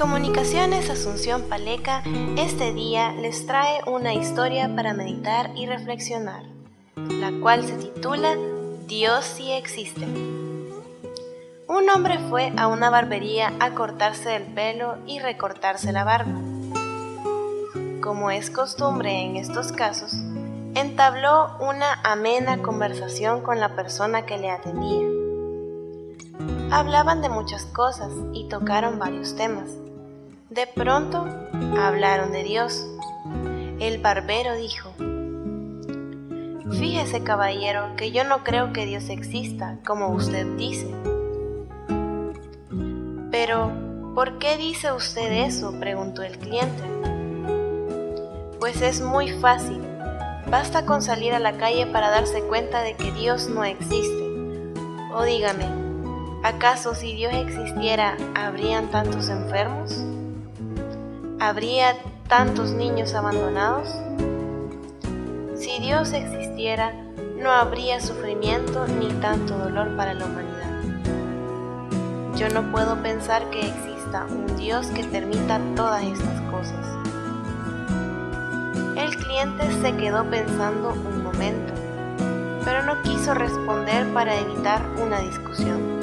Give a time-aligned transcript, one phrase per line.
[0.00, 2.02] Comunicaciones Asunción Paleca
[2.38, 6.42] este día les trae una historia para meditar y reflexionar,
[6.96, 8.34] la cual se titula
[8.86, 10.06] Dios sí existe.
[11.68, 16.40] Un hombre fue a una barbería a cortarse el pelo y recortarse la barba.
[18.00, 20.14] Como es costumbre en estos casos,
[20.74, 25.06] entabló una amena conversación con la persona que le atendía.
[26.70, 29.79] Hablaban de muchas cosas y tocaron varios temas.
[30.50, 31.28] De pronto
[31.78, 32.84] hablaron de Dios.
[33.78, 34.90] El barbero dijo,
[36.72, 40.92] Fíjese caballero que yo no creo que Dios exista, como usted dice.
[43.30, 43.70] Pero,
[44.16, 45.72] ¿por qué dice usted eso?
[45.78, 46.82] preguntó el cliente.
[48.58, 49.80] Pues es muy fácil.
[50.50, 54.24] Basta con salir a la calle para darse cuenta de que Dios no existe.
[55.14, 55.66] O dígame,
[56.42, 60.04] ¿acaso si Dios existiera, habrían tantos enfermos?
[61.40, 61.96] ¿Habría
[62.28, 63.88] tantos niños abandonados?
[65.56, 66.92] Si Dios existiera,
[67.38, 70.70] no habría sufrimiento ni tanto dolor para la humanidad.
[72.36, 76.86] Yo no puedo pensar que exista un Dios que permita todas estas cosas.
[78.98, 81.72] El cliente se quedó pensando un momento,
[82.66, 85.99] pero no quiso responder para evitar una discusión.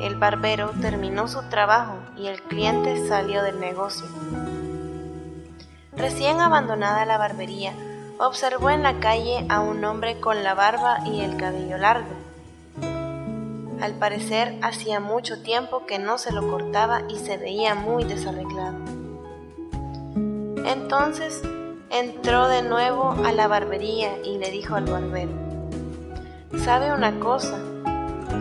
[0.00, 4.06] El barbero terminó su trabajo y el cliente salió del negocio.
[5.96, 7.72] Recién abandonada la barbería,
[8.18, 12.14] observó en la calle a un hombre con la barba y el cabello largo.
[13.80, 18.78] Al parecer hacía mucho tiempo que no se lo cortaba y se veía muy desarreglado.
[20.64, 21.42] Entonces
[21.90, 25.32] entró de nuevo a la barbería y le dijo al barbero,
[26.64, 27.58] ¿sabe una cosa?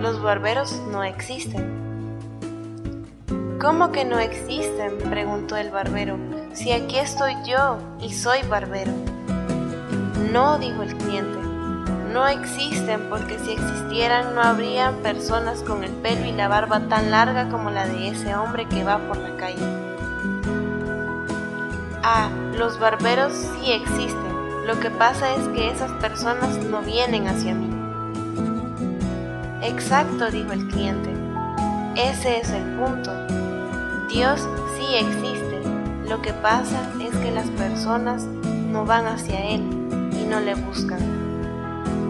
[0.00, 1.84] Los barberos no existen.
[3.60, 4.98] ¿Cómo que no existen?
[5.08, 6.18] preguntó el barbero.
[6.52, 8.92] Si aquí estoy yo y soy barbero.
[10.32, 11.38] No, dijo el cliente.
[12.12, 17.10] No existen porque si existieran no habrían personas con el pelo y la barba tan
[17.10, 19.64] larga como la de ese hombre que va por la calle.
[22.02, 24.66] Ah, los barberos sí existen.
[24.66, 27.73] Lo que pasa es que esas personas no vienen hacia mí.
[29.64, 31.10] Exacto, dijo el cliente.
[31.96, 33.10] Ese es el punto.
[34.08, 35.62] Dios sí existe.
[36.06, 38.24] Lo que pasa es que las personas
[38.70, 39.62] no van hacia Él
[40.12, 41.00] y no le buscan.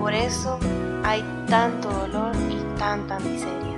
[0.01, 0.59] Por eso
[1.05, 3.74] hay tanto dolor y tanta miseria.